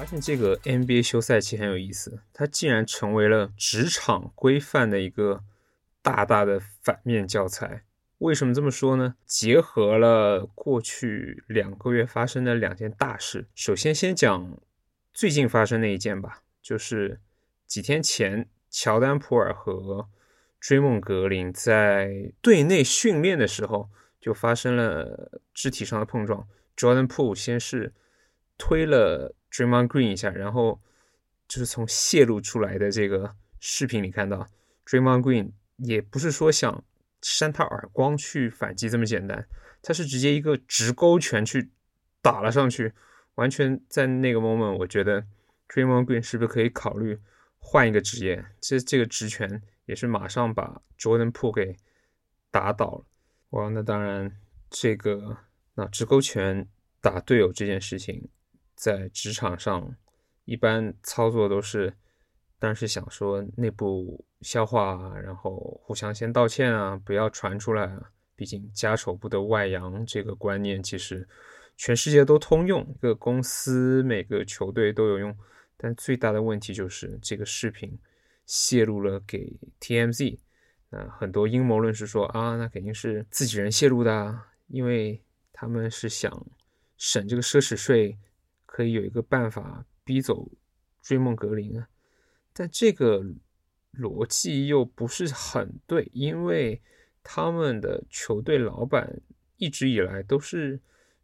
[0.00, 5.44] 发现这个 NBA 休赛期很有意思，它竟然成为了职场规范的一个
[6.00, 7.84] 大大的反面教材。
[8.16, 9.16] 为什么这么说呢？
[9.26, 13.46] 结合了过去两个月发生的两件大事。
[13.54, 14.58] 首先，先讲
[15.12, 17.20] 最近发生的一件吧，就是
[17.66, 20.08] 几天前，乔丹普尔和
[20.58, 26.48] 追梦格林在队内训练的时候就发生了肢体上的碰撞。
[26.74, 27.92] Jordan Poole 先是
[28.56, 29.34] 推了。
[29.50, 30.80] Dream on Green 一下，然后
[31.48, 34.48] 就是从泄露出来的这个视频里看到
[34.86, 36.84] ，Dream on Green 也不是说想
[37.22, 39.46] 扇他耳光去反击这么简单，
[39.82, 41.70] 他是直接一个直勾拳去
[42.22, 42.92] 打了上去，
[43.34, 45.26] 完全在那个 moment，我觉得
[45.68, 47.18] Dream on Green 是不是可以考虑
[47.58, 48.44] 换一个职业？
[48.60, 51.76] 这这个直拳也是马上把 Jordan pool 给
[52.50, 53.04] 打倒了。
[53.50, 54.36] 哇，那当然，
[54.70, 55.36] 这个
[55.74, 56.68] 那直勾拳
[57.00, 58.28] 打队友这件事情。
[58.80, 59.94] 在职场上，
[60.46, 61.92] 一般操作都是，
[62.58, 68.10] 但是想说内部消化，然后互相先道歉啊，不要传出来啊。
[68.34, 71.28] 毕竟家丑不得外扬这个观念，其实
[71.76, 75.36] 全世界都通用，一个公司每个球队都有用。
[75.76, 77.98] 但最大的问题就是这个视频
[78.46, 80.38] 泄露了给 TMZ，
[80.88, 86.46] 那很多阴谋论是说啊，那肯定是自己人泄露的啊，因为他们是想
[86.96, 88.18] 省这个奢侈税。
[88.72, 90.48] 可以有一个办法逼走
[91.02, 91.88] 追梦格林啊，
[92.52, 93.20] 但这个
[93.94, 96.80] 逻辑又不是很对，因为
[97.20, 99.20] 他们的球队老板
[99.56, 100.80] 一直以来都是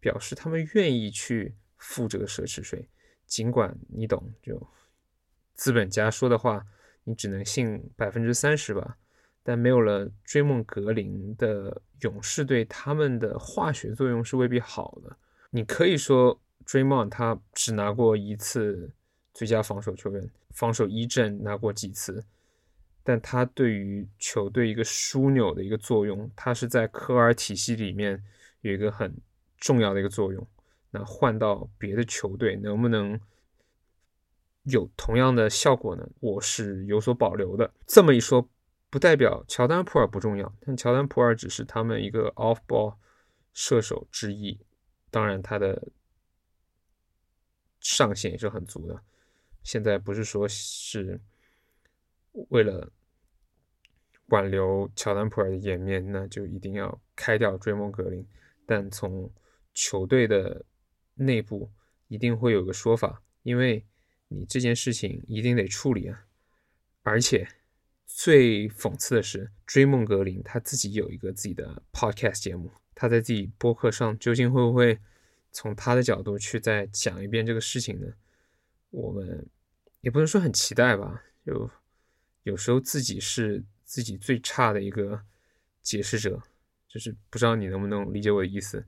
[0.00, 2.88] 表示他们愿意去付这个奢侈税，
[3.24, 4.60] 尽管你懂，就
[5.54, 6.66] 资本家说的话
[7.04, 8.98] 你只能信百分之三十吧，
[9.44, 15.16] 但没有了追梦格林的勇士队，他们的化学作用是未必好的，
[15.50, 16.40] 你可以说。
[16.68, 18.90] Draymond 他只拿过一次
[19.32, 22.22] 最佳防守球员，防守一阵拿过几次，
[23.02, 28.22] 但他对于球队一个枢纽的一个作用，他是在科尔体系里面
[28.60, 29.16] 有一个很
[29.56, 30.46] 重要的一个作用。
[30.90, 33.18] 那换到别的球队能不能
[34.64, 36.06] 有同样的效果呢？
[36.20, 37.72] 我是有所保留的。
[37.86, 38.46] 这么一说，
[38.90, 42.96] 不代表乔丹普尔不重要，但乔丹普尔只是他们一个 off ball
[43.54, 44.60] 射手之一，
[45.10, 45.88] 当然他的。
[47.88, 49.02] 上限也是很足的。
[49.62, 51.18] 现在不是说是
[52.50, 52.92] 为了
[54.26, 58.26] 挽留乔丹普尔的颜面，那就一定要开掉追梦格林。
[58.66, 59.32] 但从
[59.72, 60.66] 球队的
[61.14, 61.70] 内部
[62.08, 63.82] 一定会有个说法，因为
[64.28, 66.26] 你这件事情一定得处理啊。
[67.02, 67.48] 而且
[68.04, 74.98] 最讽刺的是，追梦格林他自己有一个自己的 podcast 节目，他在自己播客上究竟会不会？
[75.50, 78.06] 从他的角度去再讲一遍这个事情呢，
[78.90, 79.46] 我们
[80.00, 81.24] 也不能说很期待吧。
[81.44, 81.70] 就
[82.42, 85.22] 有时候自己是自己最差的一个
[85.82, 86.42] 解释者，
[86.86, 88.84] 就是不知道你能不能理解我的意思。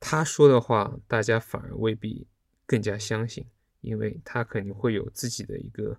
[0.00, 2.26] 他说的话，大家反而未必
[2.66, 3.46] 更加相信，
[3.80, 5.98] 因为他肯定会有自己的一个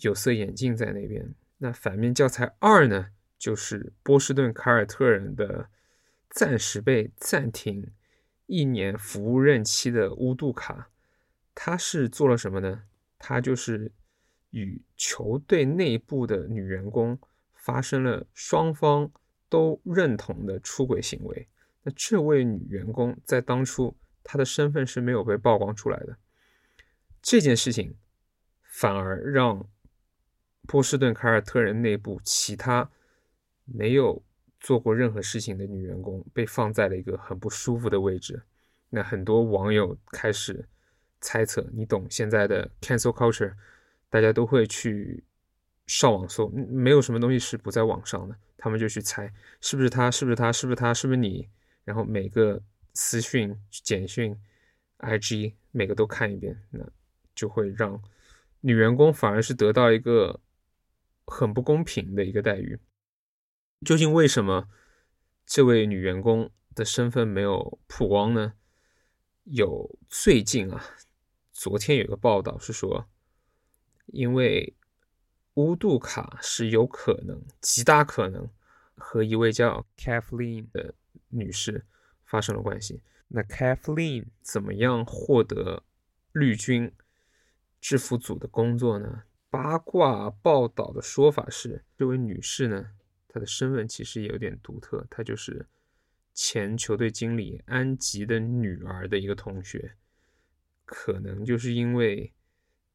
[0.00, 1.34] 有色眼镜在那边。
[1.58, 5.68] 那反面教材二呢，就是波士顿凯尔特人的
[6.30, 7.90] 暂时被暂停。
[8.50, 10.90] 一年服务任期的乌杜卡，
[11.54, 12.82] 他是做了什么呢？
[13.16, 13.92] 他就是
[14.50, 17.16] 与球队内部的女员工
[17.54, 19.12] 发生了双方
[19.48, 21.48] 都认同的出轨行为。
[21.84, 26.16] 那这位女员工在当初她的身份是没有被曝光出来的。
[27.22, 27.96] 这件事情
[28.64, 29.68] 反而让
[30.66, 32.90] 波士顿凯尔特人内部其他
[33.64, 34.24] 没有。
[34.60, 38.42] 做过任何事情的女员工被放在了一个很不舒服的位置，
[38.90, 40.68] 那很多网友开始
[41.20, 43.54] 猜测，你懂现在的 cancel culture，
[44.10, 45.24] 大家都会去
[45.86, 51.48] 上网搜，没有什么东西是不在网上的，他们就去猜是不是他，是不是他，是不是他，是不是你，
[51.84, 52.62] 然后每个
[52.92, 54.36] 私讯、简讯、
[54.98, 56.86] IG 每个都看一遍，那
[57.34, 58.00] 就会让
[58.60, 60.38] 女员工反而是得到一个
[61.26, 62.78] 很不公平的一个待遇。
[63.84, 64.68] 究竟为什么
[65.46, 68.52] 这位女员工的身份没有曝光呢？
[69.44, 70.84] 有最近啊，
[71.50, 73.08] 昨天有个报道是说，
[74.06, 74.76] 因为
[75.54, 78.50] 乌杜卡是有可能、极大可能
[78.96, 80.94] 和一位叫 Kathleen 的
[81.30, 81.86] 女士
[82.26, 83.00] 发生了关系。
[83.28, 85.82] 那 Kathleen 怎么样获得
[86.32, 86.92] 绿军
[87.80, 89.22] 制服组的工作呢？
[89.48, 92.90] 八卦报道的说法是，这位女士呢。
[93.32, 95.66] 他的身份其实也有点独特，他就是
[96.34, 99.94] 前球队经理安吉的女儿的一个同学。
[100.84, 102.32] 可能就是因为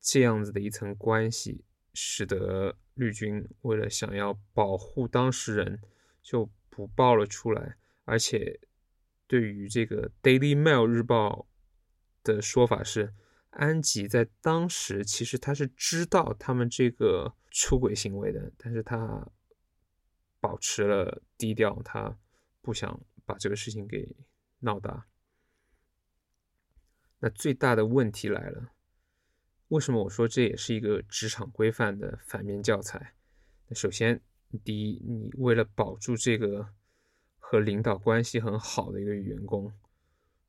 [0.01, 5.79] 这样子的一层关系，使得绿军为了想要保护当事人，
[6.21, 7.77] 就不报了出来。
[8.03, 8.59] 而且，
[9.27, 11.47] 对于这个《Daily Mail》日报
[12.21, 13.13] 的说法是，
[13.51, 19.25] 安吉在当时其实他是知道他们这个出轨行为的，但是他
[20.45, 22.15] 保持了低调，他
[22.61, 24.15] 不想把这个事情给
[24.59, 25.07] 闹大。
[27.17, 28.71] 那最大的问题来了，
[29.69, 33.15] 为什么我说这也是一个职场规范的反面教材？
[33.67, 34.21] 那首先，
[34.63, 36.69] 第一，你为了保住这个
[37.39, 39.73] 和领导关系很好的一个员工，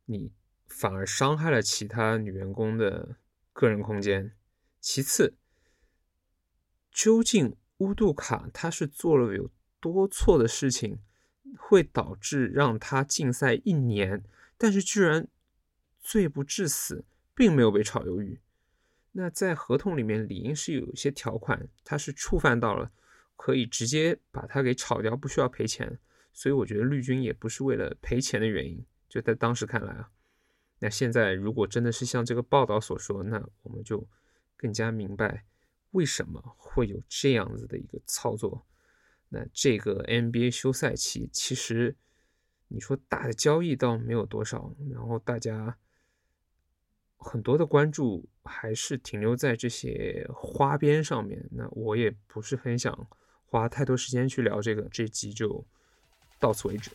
[0.05, 0.31] 你
[0.67, 3.17] 反而伤害了其他女员工的
[3.55, 4.37] 个人空间。
[4.79, 5.35] 其次，
[6.91, 9.51] 究竟乌杜卡他是做了有
[9.93, 10.99] 多错的事情，
[11.59, 14.25] 会导致让他禁赛一年？
[14.57, 15.29] 但是居然。
[16.09, 17.05] 罪不至死，
[17.35, 18.39] 并没有被炒鱿鱼。
[19.11, 22.93] 那在合同里面理应是有一些条款，他是触犯到了，
[23.35, 25.99] 可以直接把他给炒掉，不需要赔钱。
[26.33, 28.87] 所以我觉得绿军也不是为了赔钱的原因。
[29.09, 30.09] 就在当时看来啊，
[30.79, 34.07] 那现在如果真的是像这个报道所说，那我们就
[34.57, 35.45] 更加明白
[35.91, 38.65] 为什么会有这样子的一个操作。
[39.29, 41.97] 那这个 NBA 休赛期，其实
[42.69, 45.77] 你说大的交易倒没有多少，然后大家。
[47.19, 53.09] 很多的关注还是停留在这些花边上面，那我也不是很想
[53.47, 55.67] 花太多时间去聊这个，这集就
[56.39, 56.91] 到此为止。